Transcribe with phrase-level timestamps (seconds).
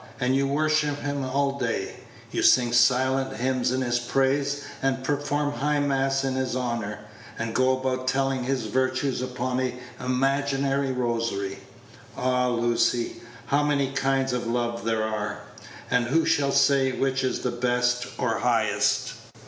[0.19, 1.93] and you worship him all day;
[2.31, 6.97] you sing silent hymns in his praise, and perform high mass in his honor,
[7.37, 11.59] and go about telling his virtues upon an imaginary rosary.
[12.17, 12.47] Ah!
[12.47, 15.41] Lucy, how many kinds of love there are;
[15.91, 19.13] and who shall say which is the best or highest?